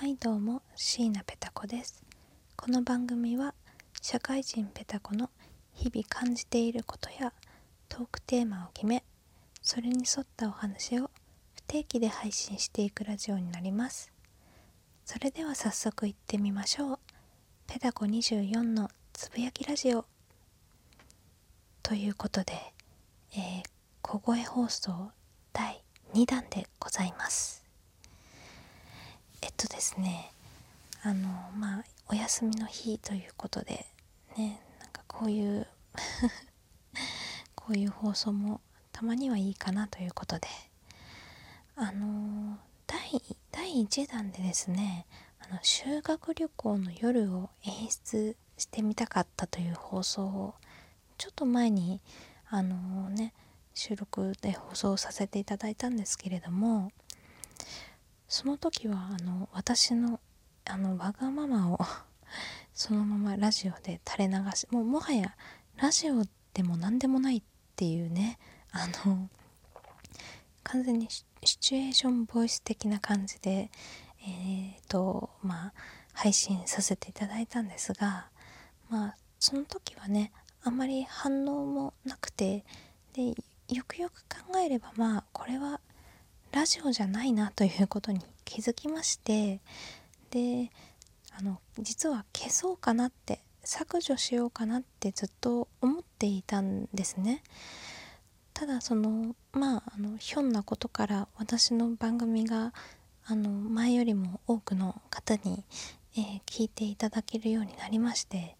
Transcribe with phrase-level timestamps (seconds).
[0.00, 2.04] はいどうも椎名ペタ子です。
[2.54, 3.52] この番組は
[4.00, 5.28] 社会人ペタ子の
[5.74, 7.32] 日々感じていることや
[7.88, 9.02] トークテーマを決め
[9.60, 11.10] それに沿ったお話を
[11.52, 14.12] 不定期で配信していくラジオになります。
[15.04, 16.98] それでは早速行ってみましょう。
[17.66, 20.04] ペタコ24のつぶやきラジオ。
[21.82, 22.52] ということで、
[23.32, 23.68] えー、
[24.02, 25.10] 小声放送
[25.52, 25.82] 第
[26.14, 27.67] 2弾でございます。
[29.42, 30.32] えっとですね
[31.02, 33.86] あのまあお休みの日ということで
[34.36, 35.66] ねなんかこういう
[37.54, 38.60] こういう放送も
[38.92, 40.48] たまにはいいかなということで
[41.76, 43.22] あの第
[43.52, 45.06] 第1弾でですね
[45.40, 50.54] あの修学旅行の夜を演出してみたかったという放送を
[51.16, 52.00] ちょっと前に
[52.48, 53.32] あのね
[53.74, 56.90] 収録で放送させていただいたんですけれども
[58.28, 60.20] その時はあの私の
[60.66, 61.78] あのわがままを
[62.74, 65.34] そのままラジオで垂れ流しもうもはや
[65.76, 67.42] ラジオでも何でもないっ
[67.74, 68.38] ていうね
[68.70, 69.30] あの
[70.62, 71.24] 完全にシ
[71.58, 73.70] チュエーションボイス的な感じで
[74.20, 75.72] えっ、ー、とまあ
[76.12, 78.28] 配信させていただいたんですが
[78.90, 82.66] まあその時はねあんまり反応もなくて
[83.14, 83.28] で
[83.68, 85.80] よくよく考えればまあこれは
[86.52, 89.60] ラジオじゃないなということに気づきまして
[90.30, 90.70] で
[91.38, 97.42] あの実は消そうかなって削除しようかなってずっと思っていたんですね。
[98.54, 102.72] ただそのまああのひょんなことから私の番組が
[103.26, 105.64] あの前よりも多くの方に、
[106.16, 108.56] えー、聞いていただけるようになりまして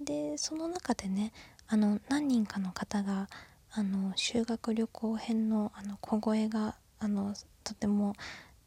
[0.00, 1.32] でその中でね
[1.68, 3.28] あの何人かの方が
[3.70, 8.14] あの修学旅行編のあの小声があのとても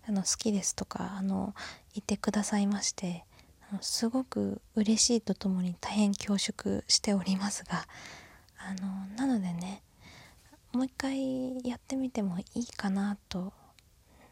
[0.08, 1.54] あの好きですとかあの
[1.94, 3.26] 言ってくださいまして
[3.72, 7.86] あのすごく嬉しいとともに大変恐縮しておりますが
[8.58, 9.84] あのなのでね
[10.73, 13.54] もう一回やってみてもいいかなと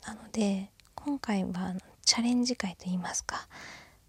[0.05, 3.47] なので今回はチャレンジ会と言いますか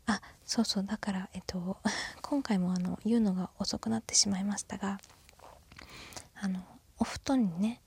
[0.07, 1.77] あそうそうだからえっと
[2.23, 4.99] 今回もあの言うのが遅くなってしまいましたが
[6.35, 6.61] あの
[6.99, 7.81] お布団にね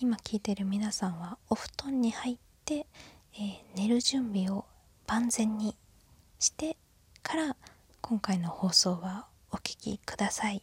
[0.00, 2.86] 今聞いてる皆さんはお布団に入って、
[3.34, 4.64] えー、寝る準備を
[5.08, 5.74] 万全に
[6.38, 6.76] して
[7.20, 7.56] から
[8.00, 10.62] 今回の放送はお聴きください。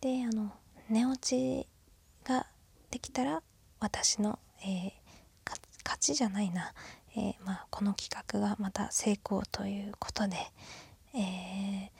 [0.00, 0.52] であの
[0.88, 1.66] 寝落ち
[2.22, 2.46] が
[2.92, 3.42] できたら
[3.80, 4.92] 私の、えー、
[5.84, 6.72] 勝ちじゃないな、
[7.16, 10.36] えー、まあ、この企画がまた成功ということで、
[11.16, 11.90] えー、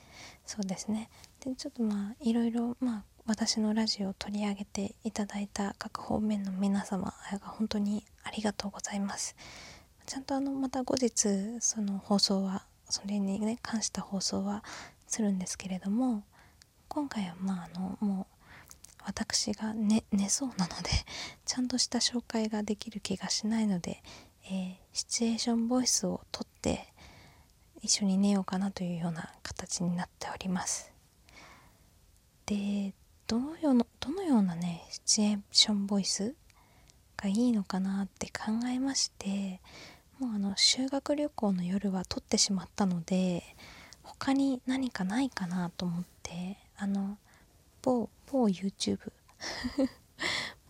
[0.45, 1.09] そうですね。
[1.41, 9.35] でちょっとまあいろいろまあ私のラジオを取り上げていただいた各方面の皆様本当にありがとうございます。
[10.05, 14.63] ちゃんとあのまた後日その放送はそれにね関した放送は
[15.07, 16.23] するんですけれども
[16.87, 20.89] 今回はまああのもう私が寝寝そうなので
[21.43, 24.01] ちゃんとした紹介ができる気がしないので、
[24.45, 26.93] えー、シチュエーションボイスをとって
[27.81, 30.93] 一緒に寝ようかなというような形になっております。
[32.45, 32.93] で
[33.27, 36.33] どのようなどのようなねシチュエーションボイス
[37.17, 39.59] がいいのかなって考えまして
[40.19, 43.43] もうあの修学旅行の夜は撮ってしまったので
[44.03, 47.17] 他に何かないかなと思ってあの
[47.81, 49.11] 某某 YouTube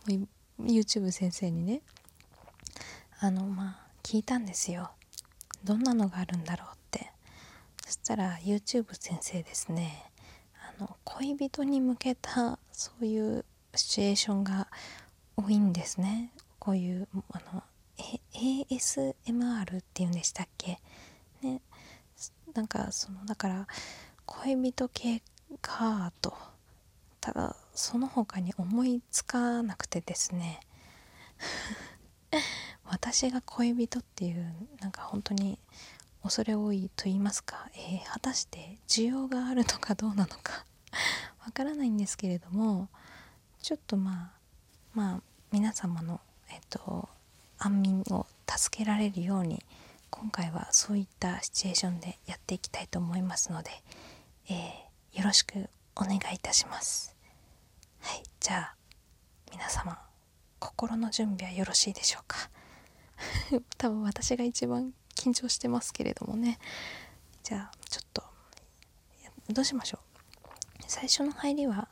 [0.59, 1.81] YouTube 先生にね
[3.19, 4.91] あのまあ聞いたんですよ。
[5.63, 7.12] どんなのがあるんだろうって。
[7.85, 10.06] そしたら YouTube 先生ですね。
[10.80, 13.46] の恋人に向けたそういう
[13.76, 14.68] シチュエーションが
[15.36, 16.32] 多いんですね。
[16.60, 17.64] こういうあの
[18.34, 20.80] ASMR っていうんでしたっけ？
[21.42, 21.62] ね。
[22.54, 23.68] なんかそのだから
[24.26, 25.22] 恋人系
[25.62, 26.34] かと。
[27.22, 30.60] ただその他に思いつかなくてですね。
[32.86, 35.60] 私が恋人っていうなんか本当に
[36.24, 40.66] 恐れ多いと言いますか、えー、果たして需要があるのかどうなのか。
[41.46, 42.90] わからないんですけれども
[43.62, 44.40] ちょっとまあ
[44.94, 45.22] まあ
[45.52, 47.10] 皆様のえっと
[47.60, 49.64] 安眠を助けられるように
[50.10, 53.72] 今回はそういったシチュエーションでやっていきたいと思いますので、
[54.50, 57.16] えー、よろしくお願いいたします。
[58.02, 58.76] はいじゃあ
[59.52, 60.00] 皆様
[60.60, 62.50] 心の準備はよろしいでしょうか？
[63.78, 66.60] 多分私が一番緊張してますけれどもね。
[67.44, 68.24] じゃあちょっと
[69.50, 70.06] どうしましょう？
[70.88, 71.88] 最初の入りは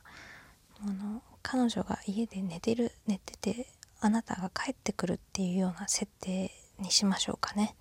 [0.82, 3.66] あの彼女が家で寝てる寝てて
[4.00, 7.74] あなたが帰ってくるっていうような設定にしましょうかね。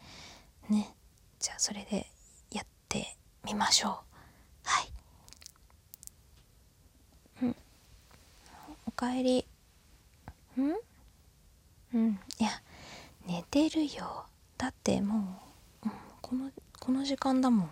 [0.69, 0.93] ね。
[1.39, 2.07] じゃあそれで
[2.51, 3.91] やってみましょう。
[4.65, 4.87] はい。
[7.43, 7.55] うん。
[8.87, 9.45] おかえり。
[10.57, 10.75] うん？
[11.93, 12.19] うん。
[12.39, 12.49] いや
[13.25, 14.25] 寝てるよ。
[14.57, 15.41] だっても
[15.83, 15.91] う、うん、
[16.21, 17.69] このこの時間だもん。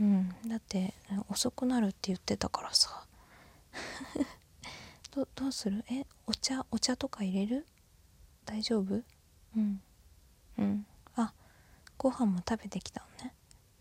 [0.00, 0.34] うん。
[0.46, 0.94] だって
[1.28, 3.06] 遅くなるって言ってたからさ。
[5.14, 5.84] どどうする？
[5.90, 7.66] えお茶お茶とか入れる？
[8.44, 9.02] 大丈夫？
[9.56, 9.82] うん。
[10.58, 10.86] うん。
[11.16, 11.32] あ
[11.96, 13.34] ご飯も食べてきたのね。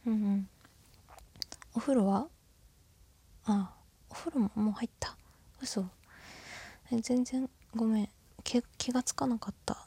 [0.07, 0.50] うんうん。
[1.73, 2.27] お風呂は？
[3.45, 3.73] あ
[4.09, 5.17] お風呂ももう入った。
[5.62, 5.85] 嘘。
[6.91, 8.09] え全然ごめん。
[8.44, 9.85] 気気がつかなかった。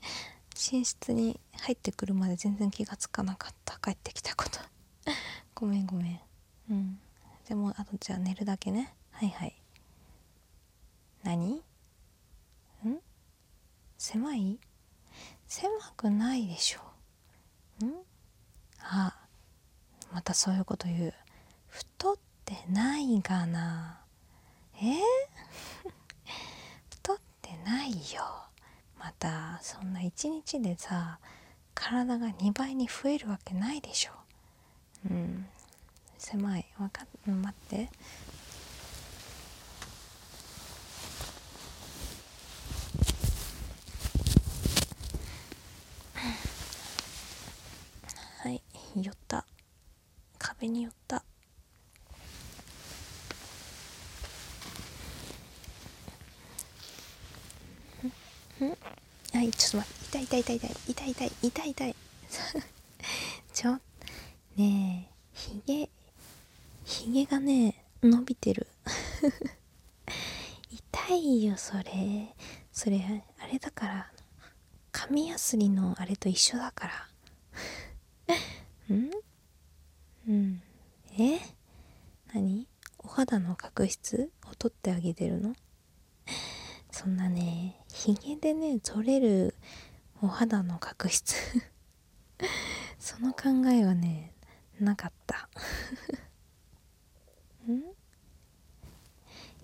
[0.72, 3.78] 寝室に入ってくるまで全然気がつかなかった。
[3.78, 4.60] 帰ってきたこと
[5.64, 6.20] ごめんごめん。
[6.70, 6.98] うん。
[7.48, 8.92] でもあとじゃあ寝るだけね。
[9.12, 9.54] はいはい。
[11.22, 11.54] 何？
[11.54, 11.62] ん？
[13.96, 14.58] 狭い？
[15.48, 16.80] 狭くないでしょ。
[17.82, 17.94] ん？
[18.80, 19.16] あ
[20.12, 21.14] またそういうこと言う。
[21.68, 24.02] 太ってないがな。
[24.76, 24.80] え？
[24.80, 25.00] ー、
[26.92, 28.22] 太ってないよ。
[28.98, 31.18] またそんな一日でさ
[31.74, 34.12] 体が2倍に増えるわけないでしょ。
[35.10, 35.48] うん。
[36.24, 36.64] 狭い。
[36.78, 37.90] わか待って。
[48.42, 48.62] はい
[48.96, 49.44] 寄った。
[50.38, 51.16] 壁に寄った。
[59.32, 60.22] はいちょっと待って。
[60.22, 60.70] 痛い痛い痛い痛い。
[60.88, 61.10] 痛い
[61.42, 61.96] 痛い痛い
[63.52, 63.78] ちょ
[64.56, 65.14] ねえ。
[65.34, 65.93] ひげ。
[66.84, 68.66] ひげがね伸びてる。
[70.70, 72.34] 痛いよそれ。
[72.72, 74.12] それあれだから
[74.92, 76.88] 紙やすりのあれと一緒だか
[78.28, 78.34] ら。
[78.94, 79.10] ん？
[80.28, 80.62] うん。
[81.18, 81.40] え？
[82.34, 82.68] 何？
[82.98, 85.54] お肌の角質を取ってあげてるの？
[86.90, 89.54] そんなねひげでね取れる
[90.20, 91.34] お肌の角質。
[92.98, 94.32] その考えはね
[94.80, 95.48] なかった。
[97.72, 97.82] ん？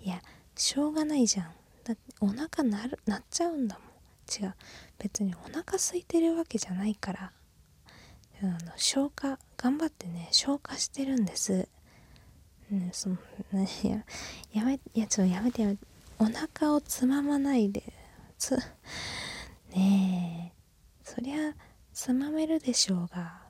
[0.03, 0.21] いや
[0.55, 1.51] しょうがないじゃん。
[1.83, 4.43] だってお腹なるなっちゃうんだもん。
[4.43, 4.55] 違う。
[4.97, 7.31] 別にお腹空いてるわけじゃないから。
[8.43, 11.67] あの消化頑張ってね消化してるんです。
[12.71, 13.17] ねその
[13.51, 15.85] ねややめいやちょっとやめてやめて
[16.17, 17.83] お腹をつままないで。
[18.37, 18.57] つ
[19.75, 20.57] ねえ。
[21.03, 21.53] そりゃ
[21.93, 23.41] つまめるでしょうが。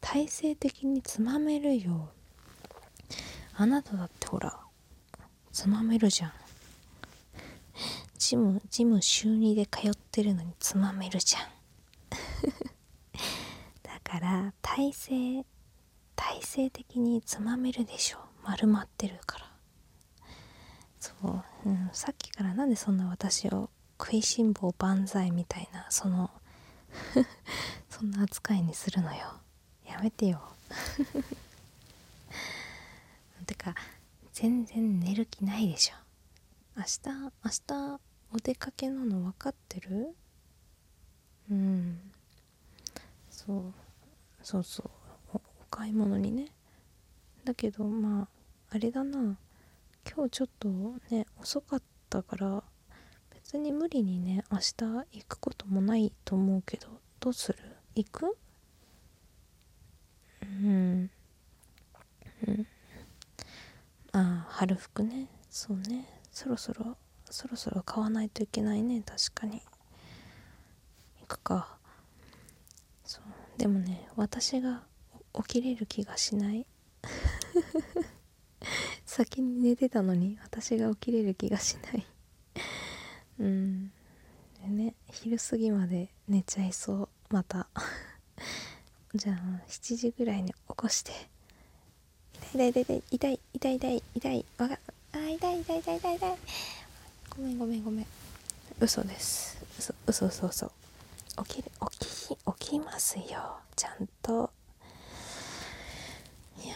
[0.00, 2.10] 体勢的につまめるよ
[3.60, 4.56] あなただってほら
[5.50, 6.32] つまめるじゃん。
[8.16, 11.42] ジムジム週2で通ってるのにつまめるじゃん。
[13.82, 15.44] だから体勢
[16.14, 18.18] 体勢的につまめるでしょ。
[18.44, 19.50] 丸まってるから。
[21.00, 26.30] そう、うん、さっきからなんでそんな私を食いしん坊万歳みたいなその
[27.90, 29.40] そんな扱いにするのよ。
[29.84, 30.40] やめてよ。
[33.48, 33.74] てか
[34.32, 35.94] 全然寝る気ないでしょ。
[36.76, 36.98] 明日
[37.44, 38.00] 明日
[38.34, 40.14] お出かけなの分かってる？
[41.50, 41.98] うん。
[43.30, 43.72] そう。
[44.42, 44.90] そうそう。
[45.32, 45.40] お
[45.70, 46.48] 買い物にね。
[47.44, 48.28] だけどまあ
[48.70, 49.38] あれだな。
[50.14, 50.68] 今日ちょっと
[51.10, 52.62] ね遅かったから
[53.32, 56.88] 別に無理にね明日行くこともないと思うけど
[57.18, 57.58] どうする？
[57.94, 58.36] 行く？
[60.42, 61.10] うん。
[62.46, 62.66] うん。
[64.50, 66.96] 春服ねそうねそろそろ
[67.30, 69.62] そろそろ買わないといけないね確かに
[71.20, 71.76] 行くか
[73.04, 74.82] そうでもね私が
[75.34, 76.66] 起きれる気がしない
[79.04, 82.06] 先に寝てたのに私が起きれる気がしない
[83.40, 83.88] うん
[84.62, 87.68] でね昼過ぎまで寝ちゃいそうまた
[89.14, 89.36] じゃあ
[89.68, 91.12] 7時ぐらいに起こして
[92.50, 94.78] 痛い痛い痛い痛い痛い痛い痛いわか
[95.12, 96.38] あ痛い痛い痛い痛い痛い。
[97.36, 98.06] ごめんごめんごめん。
[98.80, 99.62] 嘘です。
[99.78, 100.72] 嘘嘘嘘嘘。
[101.44, 103.58] 起きる起き起きますよ。
[103.76, 104.50] ちゃんと。
[106.64, 106.74] いや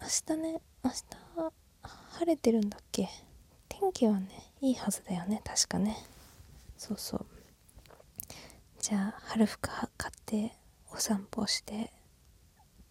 [0.00, 1.04] 明日ね明日
[1.82, 3.08] 晴れてるんだっけ？
[3.68, 4.28] 天気はね
[4.62, 5.96] いいはずだよね確かね。
[6.78, 7.26] そうそう。
[8.80, 10.52] じゃあ春服買って
[10.90, 11.92] お散歩して。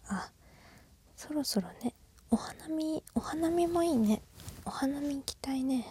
[0.08, 0.30] あ
[1.18, 1.94] そろそろね
[2.34, 4.22] お花見お花見もいいね。
[4.64, 5.86] お花見行きたいね。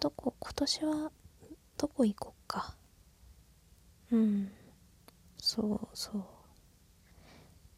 [0.00, 1.12] どこ今年は
[1.78, 2.74] どこ行こっか。
[4.10, 4.50] うん。
[5.38, 6.24] そうそう。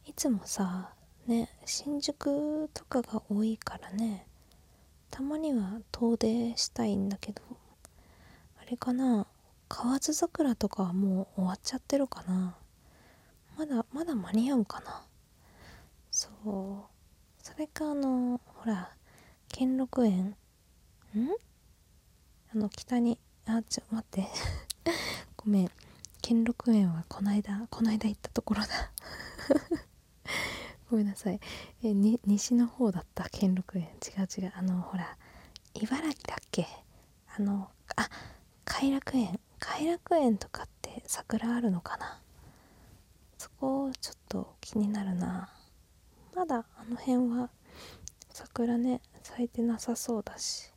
[0.07, 0.95] いつもさ
[1.27, 4.27] ね新宿とかが多いからね。
[5.11, 7.43] たまには遠出したいんだけど
[8.59, 9.27] あれかな。
[9.69, 12.57] 河津桜とかはもう終わっちゃってるかな。
[13.59, 15.05] まだまだ間に合うかな。
[16.11, 16.31] そ
[16.89, 16.92] う。
[17.43, 18.91] それかあのほら
[19.49, 20.37] 兼六園？
[21.17, 21.29] ん？
[22.55, 24.29] あの北にあちょ待って。
[25.37, 25.71] ごめん。
[26.23, 28.69] 兼六園はこないだこないだ行ったところだ。
[30.89, 31.41] ごめんなさい。
[31.83, 33.29] えに西の方だった？
[33.29, 33.89] 兼六園。
[34.17, 34.53] 違う違う。
[34.55, 35.19] あのほら
[35.75, 36.67] 茨城だっけ？
[37.37, 38.09] あのあ
[38.65, 39.41] 偕楽園。
[39.59, 42.21] 偕楽園とかって桜あるのかな？
[43.37, 45.53] そこちょっと気になるな。
[46.35, 47.51] まだあの辺は
[48.31, 50.73] 桜ね咲いてなさそうだし。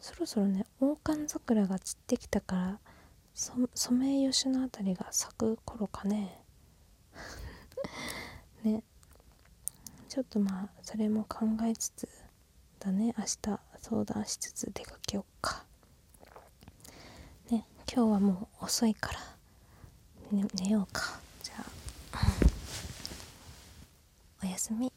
[0.00, 2.78] そろそろね大寒桜が散ってきたから
[3.34, 6.40] ソメイヨシノあたりが咲く頃かね。
[8.62, 8.84] ね。
[10.08, 12.08] ちょっとまあそれも考えつつ
[12.78, 13.14] だね。
[13.18, 15.64] 明日相談しつつ出かけようか。
[17.50, 19.20] ね今日はもう遅いから、
[20.30, 21.20] ね、寝ようか。
[21.42, 21.54] じゃ
[22.12, 22.55] あ。
[24.42, 24.95] おやすみ。